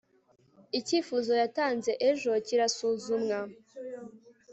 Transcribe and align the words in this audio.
icyifuzo 0.79 1.31
yatanze 1.41 1.91
ejo 2.09 2.31
kirasuzumwa 2.45 3.39